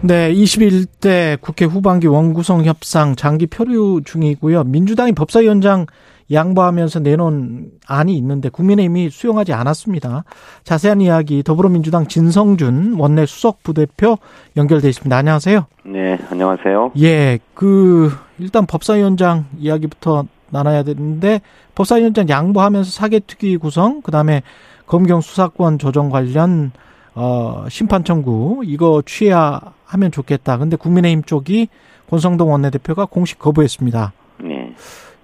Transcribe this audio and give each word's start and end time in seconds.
네, 0.00 0.32
21대 0.32 1.40
국회 1.40 1.64
후반기 1.64 2.06
원구성 2.06 2.64
협상 2.64 3.16
장기 3.16 3.48
표류 3.48 4.02
중이고요. 4.04 4.62
민주당이 4.64 5.12
법사위원장 5.12 5.86
양보하면서 6.30 7.00
내놓은 7.00 7.70
안이 7.86 8.16
있는데 8.18 8.48
국민의힘이 8.48 9.10
수용하지 9.10 9.52
않았습니다. 9.54 10.22
자세한 10.62 11.00
이야기 11.00 11.42
더불어민주당 11.42 12.06
진성준 12.06 12.94
원내 12.96 13.26
수석 13.26 13.64
부대표 13.64 14.18
연결돼 14.56 14.88
있습니다. 14.88 15.16
안녕하세요. 15.16 15.66
네, 15.86 16.18
안녕하세요. 16.30 16.92
예, 17.00 17.40
그 17.54 18.12
일단 18.38 18.66
법사위원장 18.66 19.46
이야기부터 19.58 20.26
나눠야 20.50 20.84
되는데 20.84 21.40
법사위원장 21.74 22.28
양보하면서 22.28 22.88
사개특위 22.88 23.56
구성, 23.56 24.00
그다음에 24.02 24.42
검경 24.86 25.20
수사권 25.22 25.78
조정 25.78 26.08
관련 26.08 26.70
어 27.18 27.68
심판 27.68 28.04
청구 28.04 28.62
이거 28.64 29.02
취해야 29.04 29.60
하면 29.86 30.12
좋겠다. 30.12 30.56
근데 30.56 30.76
국민의힘 30.76 31.24
쪽이 31.24 31.68
권성동 32.08 32.52
원내대표가 32.52 33.06
공식 33.06 33.40
거부했습니다. 33.40 34.12
네. 34.44 34.72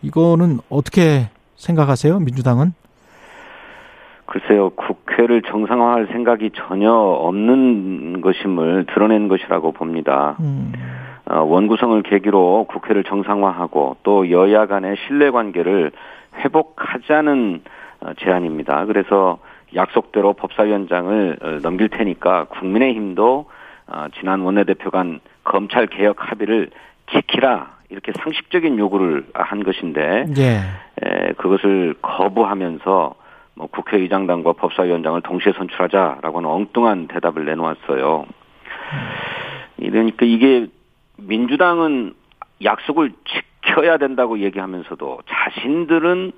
이거는 0.02 0.58
어떻게 0.68 1.28
생각하세요? 1.56 2.18
민주당은? 2.18 2.74
글쎄요, 4.26 4.70
국회를 4.70 5.42
정상화할 5.42 6.08
생각이 6.10 6.50
전혀 6.54 6.90
없는 6.92 8.20
것임을 8.20 8.86
드러낸 8.86 9.28
것이라고 9.28 9.72
봅니다. 9.72 10.36
음. 10.40 10.72
어, 11.26 11.42
원구성을 11.42 12.02
계기로 12.02 12.66
국회를 12.68 13.04
정상화하고 13.04 13.96
또 14.02 14.30
여야 14.30 14.66
간의 14.66 14.96
신뢰 15.06 15.30
관계를 15.30 15.92
회복하자는 16.38 17.62
어, 18.00 18.12
제안입니다. 18.18 18.84
그래서 18.86 19.38
약속대로 19.74 20.34
법사위원장을 20.34 21.38
어, 21.42 21.58
넘길 21.62 21.88
테니까 21.88 22.44
국민의힘도 22.44 23.46
어, 23.86 24.06
지난 24.18 24.40
원내대표 24.40 24.90
간 24.90 25.20
검찰 25.42 25.86
개혁 25.86 26.30
합의를 26.30 26.70
지키라 27.12 27.74
이렇게 27.90 28.12
상식적인 28.12 28.78
요구를 28.78 29.26
한 29.34 29.62
것인데 29.62 30.26
예. 30.38 30.60
에, 31.02 31.32
그것을 31.34 31.94
거부하면서 32.00 33.14
뭐 33.56 33.66
국회의장단과 33.68 34.54
법사위원장을 34.54 35.20
동시에 35.22 35.52
선출하자라고는 35.52 36.48
엉뚱한 36.48 37.08
대답을 37.08 37.44
내놓았어요. 37.44 38.26
이러니까 39.78 40.26
이게 40.26 40.66
민주당은 41.18 42.14
약속을 42.62 43.12
지켜야 43.24 43.96
된다고 43.98 44.40
얘기하면서도 44.40 45.20
자신들은 45.28 46.32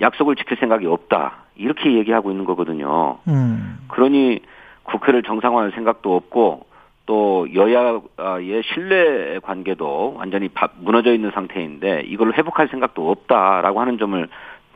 약속을 0.00 0.36
지킬 0.36 0.56
생각이 0.58 0.86
없다 0.86 1.43
이렇게 1.56 1.94
얘기하고 1.94 2.30
있는 2.30 2.44
거거든요. 2.44 3.18
음. 3.28 3.78
그러니 3.88 4.40
국회를 4.84 5.22
정상화할 5.22 5.72
생각도 5.72 6.14
없고 6.16 6.66
또 7.06 7.46
여야의 7.54 8.62
신뢰 8.72 9.38
관계도 9.40 10.14
완전히 10.16 10.48
무너져 10.78 11.12
있는 11.12 11.30
상태인데 11.32 12.04
이걸 12.06 12.32
회복할 12.32 12.68
생각도 12.68 13.10
없다라고 13.10 13.80
하는 13.80 13.98
점을 13.98 14.28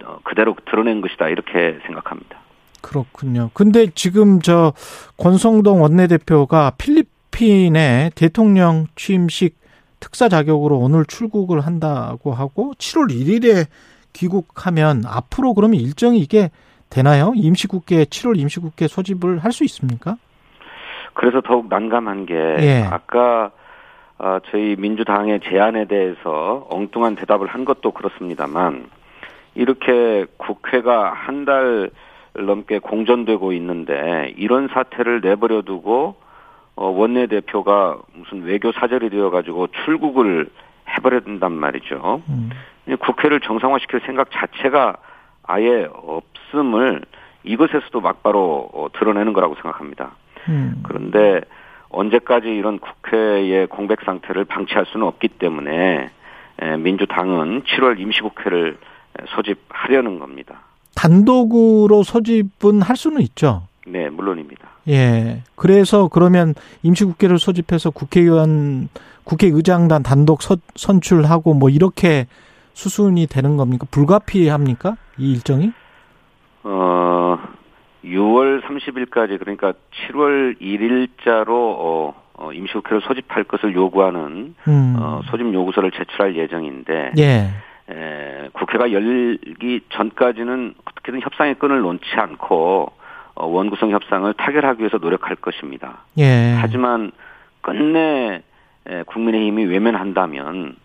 어, 0.04 0.18
그대로 0.24 0.54
드러낸 0.66 1.00
것이다 1.00 1.28
이렇게 1.28 1.78
생각합니다. 1.86 2.38
그렇군요. 2.80 3.50
근데 3.54 3.86
지금 3.94 4.40
저 4.40 4.72
권성동 5.16 5.82
원내대표가 5.82 6.72
필리핀에 6.78 8.10
대통령 8.14 8.86
취임식 8.94 9.56
특사 10.00 10.28
자격으로 10.28 10.78
오늘 10.78 11.04
출국을 11.04 11.60
한다고 11.60 12.32
하고 12.32 12.72
7월 12.78 13.10
1일에 13.10 13.66
귀국하면 14.12 15.02
앞으로 15.06 15.54
그러면 15.54 15.80
일정이 15.80 16.18
이게 16.18 16.50
되나요? 16.90 17.32
임시국회 17.36 18.04
7월 18.04 18.38
임시국회 18.38 18.88
소집을 18.88 19.38
할 19.44 19.52
수 19.52 19.64
있습니까? 19.64 20.16
그래서 21.14 21.40
더욱 21.40 21.68
난감한 21.68 22.26
게 22.26 22.34
예. 22.34 22.82
아까 22.90 23.50
어, 24.18 24.38
저희 24.50 24.76
민주당의 24.76 25.40
제안에 25.40 25.86
대해서 25.86 26.66
엉뚱한 26.70 27.16
대답을 27.16 27.46
한 27.48 27.64
것도 27.64 27.92
그렇습니다만 27.92 28.88
이렇게 29.54 30.26
국회가 30.36 31.12
한 31.12 31.44
달 31.44 31.90
넘게 32.34 32.78
공전되고 32.78 33.52
있는데 33.54 34.32
이런 34.36 34.68
사태를 34.68 35.20
내버려 35.22 35.62
두고 35.62 36.14
어, 36.76 36.86
원내대표가 36.88 37.98
무슨 38.14 38.42
외교 38.44 38.70
사절이 38.70 39.10
되어 39.10 39.30
가지고 39.30 39.66
출국을 39.84 40.48
해버려 40.88 41.20
된단 41.20 41.52
말이죠. 41.52 42.22
음. 42.28 42.50
국회를 43.00 43.40
정상화시킬 43.40 44.00
생각 44.06 44.30
자체가 44.30 44.96
아예 45.48 45.88
없음을 45.92 47.02
이것에서도 47.42 48.00
막바로 48.00 48.70
어, 48.72 48.86
드러내는 48.92 49.32
거라고 49.32 49.54
생각합니다. 49.56 50.12
음. 50.48 50.82
그런데 50.84 51.40
언제까지 51.88 52.48
이런 52.48 52.78
국회의 52.78 53.66
공백 53.66 54.02
상태를 54.04 54.44
방치할 54.44 54.86
수는 54.92 55.06
없기 55.06 55.28
때문에 55.28 56.10
민주당은 56.78 57.62
7월 57.62 57.98
임시국회를 57.98 58.78
소집하려는 59.34 60.18
겁니다. 60.18 60.60
단독으로 60.94 62.02
소집은 62.02 62.82
할 62.82 62.96
수는 62.96 63.22
있죠. 63.22 63.62
네, 63.86 64.10
물론입니다. 64.10 64.68
예. 64.88 65.42
그래서 65.54 66.08
그러면 66.08 66.54
임시국회를 66.82 67.38
소집해서 67.38 67.90
국회의원, 67.90 68.88
국회의장단 69.24 70.02
단독 70.02 70.42
서, 70.42 70.56
선출하고 70.74 71.54
뭐 71.54 71.70
이렇게 71.70 72.26
수순이 72.78 73.26
되는 73.26 73.56
겁니까? 73.56 73.86
불가피합니까? 73.90 74.96
이 75.18 75.32
일정이? 75.32 75.72
어, 76.62 77.38
6월 78.04 78.62
30일까지 78.62 79.40
그러니까 79.40 79.72
7월 80.06 80.60
1일자로 80.60 81.48
어, 81.50 82.14
어, 82.34 82.52
임시국회를 82.52 83.00
소집할 83.00 83.42
것을 83.44 83.74
요구하는 83.74 84.54
음. 84.68 84.96
어, 84.96 85.22
소집 85.24 85.52
요구서를 85.52 85.90
제출할 85.90 86.36
예정인데 86.36 87.14
예. 87.18 87.50
에, 87.90 88.48
국회가 88.52 88.92
열기 88.92 89.80
전까지는 89.90 90.74
어떻게든 90.84 91.20
협상의 91.22 91.54
끈을 91.54 91.80
놓지 91.80 92.14
않고 92.14 92.92
어, 93.34 93.46
원구성 93.46 93.90
협상을 93.90 94.32
타결하기 94.34 94.82
위해서 94.82 94.98
노력할 94.98 95.34
것입니다. 95.34 96.04
예. 96.18 96.54
하지만 96.60 97.10
끝내 97.60 98.40
에, 98.86 99.02
국민의힘이 99.02 99.64
외면한다면 99.64 100.76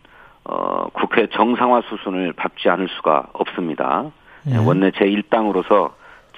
어, 0.46 0.88
국회 0.94 1.28
정상화 1.28 1.82
수순을 1.90 2.34
밟지 2.34 2.70
않을 2.70 2.88
수가 2.90 3.28
없습니다. 3.34 4.12
예. 4.50 4.58
원내 4.58 4.92
제1당으로서 4.92 5.92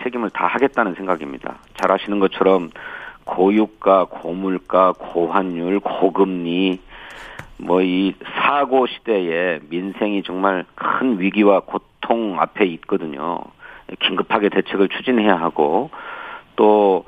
책임을 0.03 0.29
다 0.29 0.45
하겠다는 0.47 0.95
생각입니다. 0.95 1.55
잘 1.75 1.91
아시는 1.91 2.19
것처럼 2.19 2.69
고유가, 3.23 4.05
고물가, 4.05 4.93
고환율, 4.97 5.79
고금리, 5.79 6.79
뭐 7.57 7.81
이 7.81 8.13
사고 8.35 8.85
시대에 8.85 9.59
민생이 9.69 10.23
정말 10.23 10.65
큰 10.75 11.19
위기와 11.19 11.61
고통 11.61 12.39
앞에 12.39 12.65
있거든요. 12.65 13.39
긴급하게 14.01 14.49
대책을 14.49 14.89
추진해야 14.89 15.35
하고 15.35 15.89
또 16.55 17.05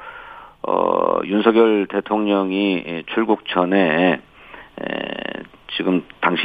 어, 0.64 1.20
윤석열 1.26 1.88
대통령이 1.88 3.04
출국 3.14 3.48
전에 3.48 3.78
에, 3.78 4.20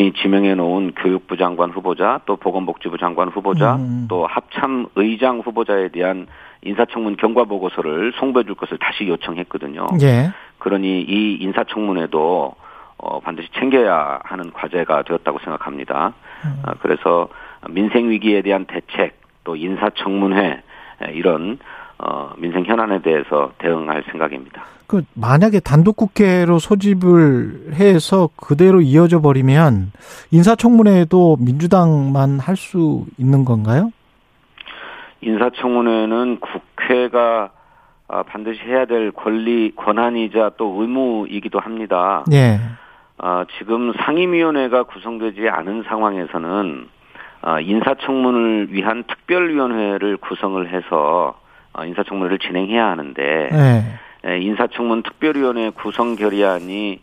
당신이 0.03 0.13
지명해 0.15 0.57
놓은 0.57 0.93
교육부 0.97 1.37
장관 1.37 1.71
후보자 1.71 2.21
또 2.27 2.37
보건복지부 2.37 2.99
장관 2.99 3.29
후보자 3.29 3.77
음. 3.77 4.07
또 4.09 4.27
합참 4.27 4.87
의장 4.97 5.39
후보자에 5.39 5.89
대한 5.89 6.27
인사청문 6.63 7.17
경과 7.17 7.45
보고서를 7.45 8.13
송부해 8.19 8.45
줄 8.45 8.55
것을 8.57 8.79
다시 8.79 9.07
요청했거든요. 9.07 9.87
예. 10.03 10.31
그러니 10.59 11.03
이 11.03 11.39
인사청문회도 11.41 12.55
어, 12.99 13.21
반드시 13.21 13.49
챙겨야 13.59 14.21
하는 14.25 14.53
과제가 14.53 15.03
되었다고 15.03 15.39
생각합니다. 15.39 16.15
음. 16.45 16.63
아, 16.65 16.75
그래서 16.81 17.29
민생 17.71 18.11
위기에 18.11 18.43
대한 18.43 18.65
대책 18.65 19.21
또 19.45 19.57
인사청문회 19.57 20.63
이런 21.13 21.59
어, 22.05 22.33
민생 22.37 22.65
현안에 22.65 23.01
대해서 23.03 23.53
대응할 23.59 24.03
생각입니다. 24.11 24.65
그 24.89 25.03
만약에 25.15 25.61
단독 25.61 25.97
국회로 25.97 26.59
소집을 26.59 27.73
해서 27.75 28.29
그대로 28.37 28.81
이어져 28.81 29.21
버리면 29.21 29.93
인사청문회도 30.33 31.39
민주당만 31.41 32.39
할 32.41 32.57
수 32.57 33.07
있는 33.19 33.45
건가요? 33.45 33.91
인사청문회는 35.23 36.41
국회가 36.41 37.51
아, 38.09 38.23
반드시 38.25 38.61
해야 38.67 38.85
될 38.85 39.11
권리 39.13 39.73
권한이자 39.75 40.53
또 40.59 40.83
의무이기도 40.83 41.61
합니다. 41.61 42.25
네. 42.29 42.59
아, 43.17 43.47
지금 43.59 43.93
상임위원회가 44.05 44.83
구성되지 44.83 45.49
않은 45.49 45.85
상황에서는 45.85 46.89
아, 47.41 47.61
인사청문을 47.61 48.69
위한 48.73 49.05
특별위원회를 49.05 50.19
구성을 50.19 50.69
해서 50.69 51.35
어, 51.35 51.42
인사청문회를 51.79 52.39
진행해야 52.39 52.87
하는데 52.87 53.49
네. 53.51 54.39
인사청문 54.41 55.03
특별위원회 55.03 55.71
구성 55.71 56.17
결의안이 56.17 57.01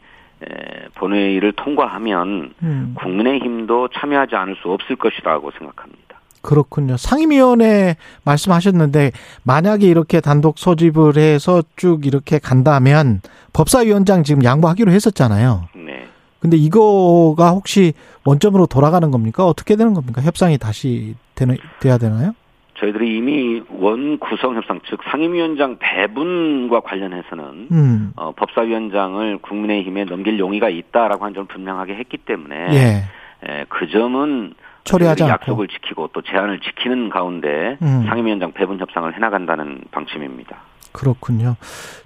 본회의를 0.95 1.53
통과하면 1.53 2.53
음. 2.63 2.95
국민의힘도 2.97 3.89
참여하지 3.89 4.35
않을 4.35 4.55
수 4.61 4.71
없을 4.71 4.95
것이라고 4.95 5.51
생각합니다. 5.51 6.19
그렇군요. 6.41 6.95
상임위원회 6.95 7.97
말씀하셨는데 8.23 9.11
만약에 9.43 9.85
이렇게 9.85 10.21
단독 10.21 10.57
소집을 10.57 11.17
해서 11.17 11.61
쭉 11.75 12.05
이렇게 12.05 12.39
간다면 12.39 13.19
법사위원장 13.51 14.23
지금 14.23 14.43
양보하기로 14.43 14.91
했었잖아요. 14.91 15.67
네. 15.75 16.07
근데 16.39 16.55
이거가 16.55 17.49
혹시 17.49 17.91
원점으로 18.23 18.67
돌아가는 18.67 19.11
겁니까? 19.11 19.45
어떻게 19.45 19.75
되는 19.75 19.93
겁니까? 19.93 20.21
협상이 20.21 20.57
다시 20.57 21.15
되는, 21.35 21.57
돼야 21.81 21.97
되나요? 21.97 22.31
저희들이 22.79 23.17
이미 23.17 23.61
원 23.69 24.19
구성 24.19 24.55
협상 24.55 24.79
즉 24.89 24.99
상임위원장 25.11 25.77
배분과 25.79 26.79
관련해서는 26.81 27.67
음. 27.71 28.11
어, 28.15 28.31
법사위원장을 28.31 29.37
국민의힘에 29.39 30.05
넘길 30.05 30.39
용의가 30.39 30.69
있다라고 30.69 31.25
한 31.25 31.33
점을 31.33 31.47
분명하게 31.47 31.95
했기 31.95 32.17
때문에 32.17 32.55
예. 32.71 33.03
에, 33.47 33.65
그 33.69 33.89
점은 33.89 34.53
처리하지 34.85 35.23
약속을 35.23 35.67
지키고 35.67 36.09
또 36.13 36.21
제안을 36.21 36.59
지키는 36.61 37.09
가운데 37.09 37.77
음. 37.81 38.05
상임위원장 38.07 38.53
배분 38.53 38.79
협상을 38.79 39.13
해나간다는 39.13 39.81
방침입니다. 39.91 40.57
그렇군요. 40.91 41.55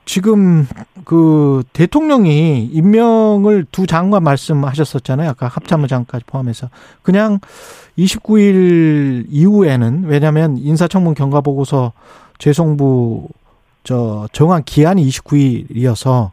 지금 0.06 0.68
그 1.06 1.63
대통령이 1.74 2.65
임명을 2.65 3.65
두 3.71 3.88
장관 3.88 4.24
말씀하셨었잖아요. 4.24 5.30
아까 5.30 5.47
합참의장까지 5.47 6.25
포함해서 6.25 6.69
그냥 7.01 7.39
29일 7.97 9.25
이후에는 9.30 10.03
왜냐하면 10.06 10.57
인사청문 10.57 11.13
경과보고서 11.13 11.94
재송부 12.38 13.30
저 13.83 14.27
정한 14.31 14.63
기한이 14.63 15.07
29일이어서 15.07 16.31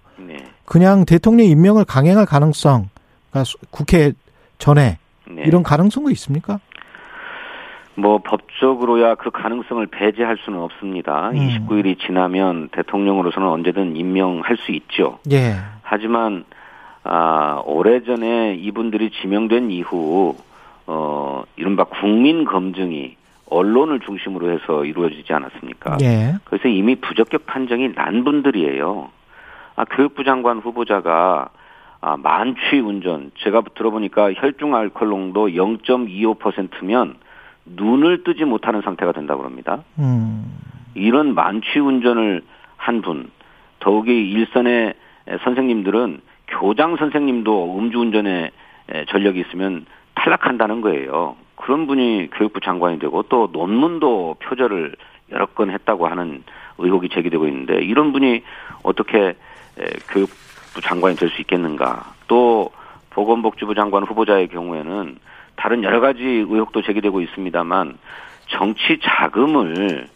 그냥 0.64 1.05
대통령 1.05 1.47
임명을 1.47 1.85
강행할 1.85 2.26
가능성, 2.26 2.91
그러니까 3.31 3.52
국회 3.73 4.12
전에 4.58 4.99
네. 5.29 5.43
이런 5.44 5.64
가능성도 5.64 6.11
있습니까? 6.12 6.61
뭐 7.94 8.19
법적으로야 8.19 9.16
그 9.16 9.31
가능성을 9.31 9.87
배제할 9.87 10.38
수는 10.44 10.58
없습니다. 10.60 11.31
음. 11.31 11.34
29일이 11.37 11.98
지나면 11.98 12.69
대통령으로서는 12.70 13.48
언제든 13.48 13.96
임명할 13.96 14.56
수 14.58 14.72
있죠. 14.72 15.19
예. 15.31 15.56
하지만 15.82 16.44
아, 17.02 17.62
오래전에 17.64 18.54
이분들이 18.54 19.10
지명된 19.20 19.70
이후 19.70 20.37
어 20.87 21.42
이른바 21.56 21.84
국민 21.84 22.44
검증이 22.44 23.16
언론을 23.50 24.00
중심으로 24.00 24.50
해서 24.50 24.84
이루어지지 24.84 25.32
않았습니까? 25.32 25.98
예. 26.02 26.34
그래서 26.44 26.69
이미 26.69 26.94
부적격 26.94 27.46
판정이 27.46 27.94
난 27.94 28.25
분들이에요. 28.25 29.08
아, 29.76 29.84
교육부 29.84 30.25
장관 30.25 30.58
후보자가 30.58 31.48
아, 32.02 32.16
만취 32.16 32.78
운전 32.78 33.31
제가 33.40 33.62
들어보니까 33.75 34.32
혈중 34.34 34.75
알코올 34.75 35.10
농도 35.10 35.48
0.25%면 35.48 37.16
눈을 37.65 38.25
뜨지 38.25 38.45
못하는 38.45 38.83
상태가 38.83 39.12
된다고 39.12 39.45
합니다. 39.45 39.83
음. 39.99 40.59
이런 40.95 41.35
만취 41.35 41.79
운전을 41.79 42.43
한 42.77 43.03
분, 43.03 43.31
더욱이 43.79 44.31
일선의 44.31 44.95
선생님들은 45.45 46.21
교장 46.49 46.97
선생님도 46.97 47.79
음주운전에 47.79 48.51
전력이 49.09 49.41
있으면 49.41 49.87
탈락한다는 50.15 50.81
거예요. 50.81 51.37
그런 51.55 51.87
분이 51.87 52.31
교육부 52.33 52.61
장관이 52.61 52.99
되고 52.99 53.23
또 53.25 53.49
논문도 53.53 54.37
표절을 54.41 54.97
여러 55.31 55.47
건 55.47 55.71
했다고 55.71 56.09
하는 56.09 56.43
의혹이 56.79 57.11
제기되고 57.11 57.47
있는데 57.47 57.77
이런 57.85 58.12
분이 58.12 58.43
어떻게 58.83 59.35
교육부 60.11 60.81
장관이 60.83 61.17
될 61.17 61.31
수 61.31 61.41
있겠는가? 61.41 62.15
또 62.27 62.71
보건복지부 63.11 63.75
장관 63.75 64.05
후보자의 64.05 64.49
경우에는 64.49 65.19
다른 65.61 65.85
여러 65.85 66.01
가지 66.01 66.25
의혹도 66.25 66.81
제기되고 66.81 67.21
있습니다만 67.21 67.99
정치 68.49 68.99
자금을 69.03 70.07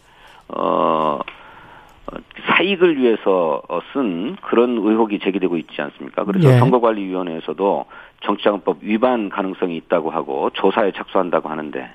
어 0.47 1.19
사익을 2.47 2.97
위해서 2.97 3.61
쓴 3.93 4.37
그런 4.41 4.71
의혹이 4.71 5.19
제기되고 5.19 5.57
있지 5.57 5.79
않습니까? 5.83 6.23
그래서 6.23 6.49
예. 6.49 6.57
선거관리위원회에서도 6.57 7.85
정치자금법 8.21 8.79
위반 8.81 9.29
가능성이 9.29 9.77
있다고 9.77 10.09
하고 10.09 10.49
조사에 10.53 10.91
착수한다고 10.93 11.49
하는데 11.49 11.91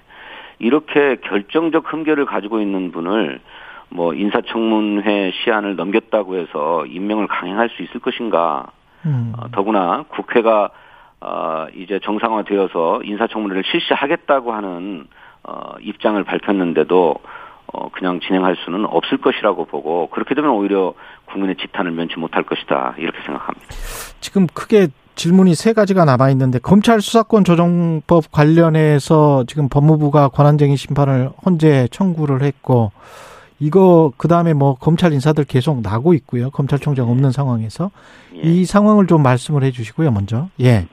이렇게 0.61 1.17
결정적 1.17 1.93
흠결을 1.93 2.27
가지고 2.27 2.61
있는 2.61 2.93
분을 2.93 3.41
뭐 3.89 4.15
인사청문회 4.15 5.33
시한을 5.43 5.75
넘겼다고 5.75 6.37
해서 6.37 6.87
임명을 6.87 7.27
강행할 7.27 7.69
수 7.71 7.83
있을 7.83 7.99
것인가? 7.99 8.71
음. 9.07 9.33
어, 9.37 9.51
더구나 9.51 10.05
국회가 10.09 10.71
어, 11.21 11.67
이제 11.77 12.01
정상화되어서 12.03 13.03
인사청문회를 13.05 13.63
실시하겠다고 13.71 14.53
하는 14.53 15.07
어, 15.43 15.75
입장을 15.81 16.23
밝혔는데도 16.25 17.15
어, 17.73 17.89
그냥 17.91 18.21
진행할 18.21 18.57
수는 18.65 18.85
없을 18.87 19.19
것이라고 19.19 19.67
보고 19.67 20.09
그렇게 20.09 20.35
되면 20.35 20.51
오히려 20.51 20.95
국민의 21.27 21.57
지탄을 21.57 21.93
면치 21.93 22.19
못할 22.19 22.43
것이다 22.43 22.95
이렇게 22.99 23.19
생각합니다. 23.25 23.67
지금 24.21 24.47
크게 24.53 24.89
질문이 25.15 25.55
세 25.55 25.73
가지가 25.73 26.05
남아 26.05 26.31
있는데 26.31 26.59
검찰 26.59 27.01
수사권 27.01 27.45
조정법 27.45 28.33
관련해서 28.33 29.45
지금 29.47 29.69
법무부가 29.69 30.29
권한쟁의 30.29 30.77
심판을 30.77 31.31
헌재 31.45 31.89
청구를 31.91 32.43
했고 32.43 32.91
이거 33.61 34.13
그 34.17 34.27
다음에 34.27 34.55
뭐 34.55 34.75
검찰 34.75 35.13
인사들 35.13 35.45
계속 35.45 35.83
나고 35.83 36.15
있고요. 36.15 36.51
검찰총장 36.51 37.05
네. 37.05 37.13
없는 37.13 37.31
상황에서 37.31 37.91
예. 38.35 38.41
이 38.41 38.65
상황을 38.65 39.07
좀 39.07 39.23
말씀을 39.23 39.63
해 39.63 39.71
주시고요. 39.71 40.11
먼저 40.11 40.49
예. 40.61 40.87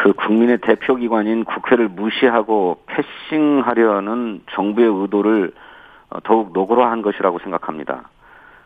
네. 0.00 0.02
그 0.02 0.12
국민의 0.14 0.58
대표 0.58 0.96
기관인 0.96 1.44
국회를 1.44 1.88
무시하고 1.88 2.82
패싱하려는 2.86 4.42
정부의 4.50 4.88
의도를 4.88 5.52
어, 6.08 6.20
더욱 6.24 6.52
노골화한 6.52 7.02
것이라고 7.02 7.38
생각합니다. 7.40 8.08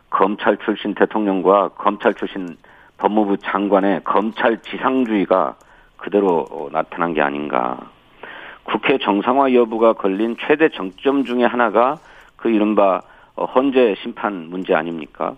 검찰 0.09 0.57
출신 0.57 0.95
대통령과 0.95 1.69
검찰 1.69 2.13
출신 2.13 2.55
법무부 2.97 3.37
장관의 3.37 4.03
검찰 4.05 4.61
지상주의가 4.61 5.55
그대로 5.97 6.45
어, 6.49 6.69
나타난 6.71 7.13
게 7.13 7.21
아닌가. 7.21 7.77
국회 8.63 8.97
정상화 8.97 9.53
여부가 9.53 9.93
걸린 9.93 10.37
최대 10.39 10.69
정점 10.69 11.23
중의 11.25 11.47
하나가 11.47 11.97
그 12.37 12.49
이른바 12.49 13.01
어, 13.35 13.45
헌재 13.45 13.95
심판 14.01 14.49
문제 14.49 14.73
아닙니까? 14.73 15.35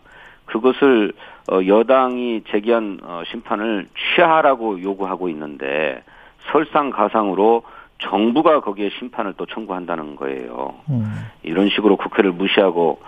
그것을 0.47 1.13
어, 1.51 1.59
여당이 1.65 2.43
제기한 2.49 2.99
어, 3.03 3.21
심판을 3.29 3.87
취하라고 4.15 4.81
요구하고 4.81 5.29
있는데 5.29 6.03
설상가상으로 6.51 7.63
정부가 7.99 8.61
거기에 8.61 8.89
심판을 8.97 9.33
또 9.37 9.45
청구한다는 9.45 10.15
거예요. 10.15 10.75
음. 10.89 11.13
이런 11.43 11.69
식으로 11.69 11.97
국회를 11.97 12.31
무시하고 12.31 12.99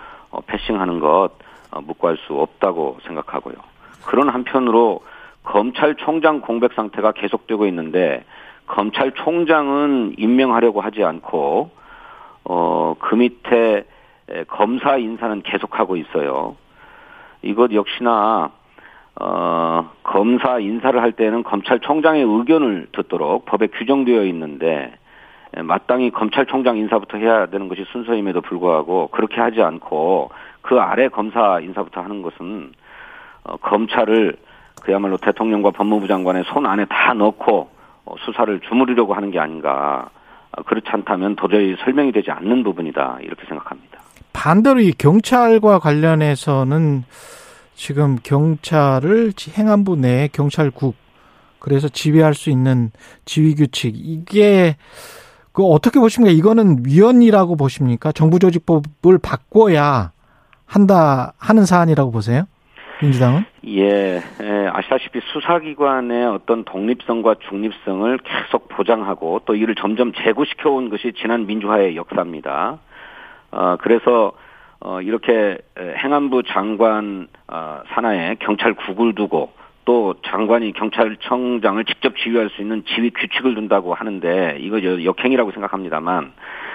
패싱하는 0.46 1.00
것 1.00 1.30
묵과할 1.72 2.16
수 2.26 2.34
없다고 2.34 2.98
생각하고요. 3.04 3.54
그런 4.04 4.28
한편으로 4.28 5.00
검찰총장 5.44 6.40
공백 6.40 6.72
상태가 6.72 7.12
계속되고 7.12 7.66
있는데 7.66 8.24
검찰총장은 8.66 10.16
임명하려고 10.18 10.80
하지 10.80 11.04
않고 11.04 11.70
어, 12.44 12.94
그 12.98 13.14
밑에 13.14 13.84
검사 14.48 14.96
인사는 14.96 15.42
계속하고 15.42 15.96
있어요. 15.96 16.56
이것 17.42 17.72
역시나 17.72 18.50
어, 19.20 19.90
검사 20.02 20.58
인사를 20.58 21.00
할 21.00 21.12
때는 21.12 21.42
검찰총장의 21.42 22.22
의견을 22.22 22.88
듣도록 22.92 23.44
법에 23.44 23.66
규정되어 23.66 24.24
있는데 24.24 24.92
마땅히 25.56 26.10
검찰총장 26.10 26.76
인사부터 26.76 27.18
해야 27.18 27.46
되는 27.46 27.68
것이 27.68 27.84
순서임에도 27.90 28.40
불구하고 28.40 29.08
그렇게 29.08 29.40
하지 29.40 29.60
않고 29.62 30.30
그 30.62 30.78
아래 30.80 31.08
검사 31.08 31.60
인사부터 31.60 32.00
하는 32.00 32.22
것은 32.22 32.72
어, 33.44 33.56
검찰을 33.56 34.36
그야말로 34.82 35.16
대통령과 35.16 35.70
법무부 35.70 36.06
장관의 36.06 36.44
손 36.46 36.66
안에 36.66 36.86
다 36.86 37.14
넣고 37.14 37.70
어, 38.04 38.14
수사를 38.20 38.60
주무르려고 38.60 39.14
하는 39.14 39.30
게 39.30 39.38
아닌가. 39.38 40.10
어, 40.52 40.62
그렇지 40.62 40.88
않다면 40.90 41.36
도저히 41.36 41.76
설명이 41.84 42.12
되지 42.12 42.30
않는 42.30 42.62
부분이다. 42.62 43.18
이렇게 43.22 43.44
생각합니다. 43.46 44.00
반대로 44.32 44.80
이 44.80 44.92
경찰과 44.92 45.78
관련해서는 45.78 47.04
지금 47.74 48.16
경찰을 48.22 49.32
행안부 49.56 49.96
내 49.96 50.28
경찰국 50.32 50.94
그래서 51.58 51.88
지휘할 51.88 52.34
수 52.34 52.50
있는 52.50 52.90
지휘 53.24 53.54
규칙 53.54 53.94
이게 53.96 54.76
그 55.52 55.64
어떻게 55.64 55.98
보십니까? 55.98 56.32
이거는 56.32 56.84
위헌이라고 56.86 57.56
보십니까? 57.56 58.12
정부 58.12 58.38
조직법을 58.38 59.18
바꿔야 59.22 60.12
한다 60.66 61.32
하는 61.38 61.66
사안이라고 61.66 62.10
보세요? 62.10 62.44
민주당은? 63.02 63.44
예, 63.66 64.20
예, 64.42 64.70
아시다시피 64.72 65.20
수사기관의 65.32 66.26
어떤 66.26 66.64
독립성과 66.64 67.36
중립성을 67.48 68.18
계속 68.18 68.68
보장하고 68.68 69.40
또 69.46 69.54
이를 69.54 69.74
점점 69.74 70.12
제고시켜 70.12 70.70
온 70.70 70.90
것이 70.90 71.12
지난 71.20 71.46
민주화의 71.46 71.96
역사입니다. 71.96 72.78
어, 73.50 73.76
그래서 73.80 74.32
어, 74.80 75.00
이렇게 75.02 75.58
행안부 75.78 76.44
장관 76.44 77.28
어, 77.48 77.82
산하에 77.88 78.36
경찰국을 78.40 79.14
두고 79.14 79.52
또 79.84 80.14
장관이 80.24 80.72
경찰청장을 80.72 81.84
직접 81.84 82.16
지휘할 82.16 82.50
수 82.50 82.62
있는 82.62 82.84
지휘 82.86 83.10
규칙을 83.10 83.54
둔다고 83.54 83.94
하는데 83.94 84.58
이거 84.60 84.82
역행이라고 84.82 85.52
생각합니다만 85.52 86.24
아, 86.24 86.69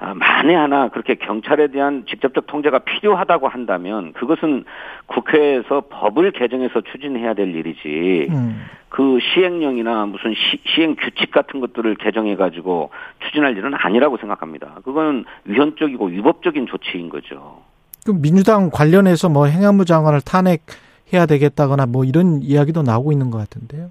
만에 0.00 0.54
하나 0.54 0.88
그렇게 0.88 1.14
경찰에 1.14 1.68
대한 1.68 2.04
직접적 2.08 2.46
통제가 2.46 2.80
필요하다고 2.80 3.48
한다면 3.48 4.14
그것은 4.14 4.64
국회에서 5.06 5.82
법을 5.90 6.32
개정해서 6.32 6.80
추진해야 6.80 7.34
될 7.34 7.54
일이지 7.54 8.28
음. 8.30 8.64
그 8.88 9.18
시행령이나 9.20 10.06
무슨 10.06 10.34
시, 10.34 10.80
행 10.80 10.96
규칙 10.96 11.30
같은 11.30 11.60
것들을 11.60 11.94
개정해 11.96 12.34
가지고 12.34 12.90
추진할 13.26 13.56
일은 13.56 13.74
아니라고 13.74 14.16
생각합니다. 14.16 14.80
그거는 14.84 15.26
위헌적이고 15.44 16.06
위법적인 16.06 16.66
조치인 16.66 17.10
거죠. 17.10 17.60
그럼 18.04 18.22
민주당 18.22 18.70
관련해서 18.70 19.28
뭐 19.28 19.46
행안부 19.46 19.84
장관을 19.84 20.22
탄핵해야 20.22 21.26
되겠다거나 21.28 21.86
뭐 21.86 22.04
이런 22.04 22.40
이야기도 22.42 22.82
나오고 22.82 23.12
있는 23.12 23.30
것 23.30 23.38
같은데요. 23.38 23.90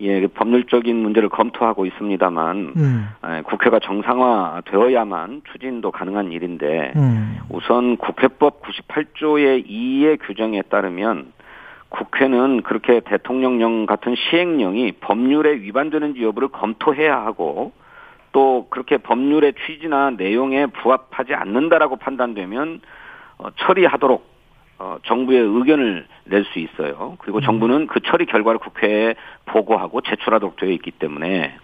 예, 0.00 0.20
그 0.20 0.28
법률적인 0.28 0.96
문제를 0.96 1.28
검토하고 1.28 1.84
있습니다만 1.86 2.72
음. 2.76 3.08
예, 3.26 3.42
국회가 3.42 3.78
정상화되어야만 3.78 5.42
추진도 5.52 5.90
가능한 5.90 6.32
일인데 6.32 6.92
음. 6.96 7.38
우선 7.50 7.96
국회법 7.96 8.62
98조의 8.62 9.68
2의 9.68 10.18
규정에 10.22 10.62
따르면 10.62 11.32
국회는 11.90 12.62
그렇게 12.62 13.00
대통령령 13.00 13.84
같은 13.84 14.14
시행령이 14.14 14.92
법률에 15.00 15.54
위반되는지 15.56 16.22
여부를 16.22 16.48
검토해야 16.48 17.16
하고 17.16 17.72
또 18.32 18.68
그렇게 18.70 18.96
법률의 18.96 19.54
취지나 19.66 20.10
내용에 20.10 20.66
부합하지 20.66 21.34
않는다라고 21.34 21.96
판단되면 21.96 22.80
어, 23.38 23.48
처리하도록 23.56 24.29
어, 24.80 24.96
정부의 25.04 25.40
의견을 25.40 26.06
낼 26.24 26.44
수 26.52 26.58
있어요. 26.58 27.16
그리고 27.18 27.38
음. 27.38 27.42
정부는 27.42 27.86
그 27.86 28.00
처리 28.00 28.24
결과를 28.24 28.58
국회에 28.58 29.14
보고하고 29.44 30.00
제출하도록 30.00 30.56
되어 30.56 30.70
있기 30.70 30.90
때문에 30.92 31.54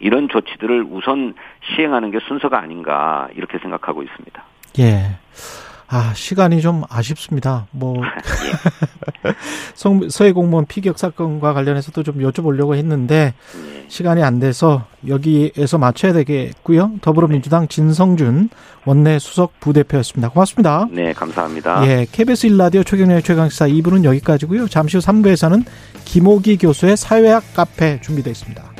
이런 0.00 0.28
조치들을 0.28 0.84
우선 0.90 1.34
시행하는 1.62 2.10
게 2.10 2.18
순서가 2.26 2.58
아닌가 2.58 3.28
이렇게 3.36 3.58
생각하고 3.58 4.02
있습니다. 4.02 4.42
예. 4.80 5.16
아, 5.94 6.12
시간이 6.12 6.60
좀 6.60 6.82
아쉽습니다. 6.88 7.68
뭐, 7.70 8.02
예. 9.26 10.08
서해 10.08 10.32
공무원 10.32 10.66
피격 10.66 10.98
사건과 10.98 11.52
관련해서도 11.52 12.02
좀 12.02 12.18
여쭤보려고 12.18 12.74
했는데, 12.74 13.32
예. 13.56 13.84
시간이 13.86 14.20
안 14.24 14.40
돼서 14.40 14.86
여기에서 15.06 15.78
맞춰야 15.78 16.12
되겠고요. 16.12 16.94
더불어민주당 17.00 17.68
진성준 17.68 18.48
원내 18.86 19.20
수석 19.20 19.60
부대표였습니다. 19.60 20.30
고맙습니다. 20.30 20.88
네, 20.90 21.12
감사합니다. 21.12 21.86
예, 21.86 22.06
KBS 22.10 22.48
1라디오 22.48 22.84
최경련의 22.84 23.22
최강시사 23.22 23.68
2부는 23.68 24.02
여기까지고요. 24.02 24.66
잠시 24.66 24.96
후 24.96 25.02
3부에서는 25.02 25.64
김호기 26.04 26.58
교수의 26.58 26.96
사회학 26.96 27.54
카페 27.54 28.00
준비되어 28.00 28.32
있습니다. 28.32 28.73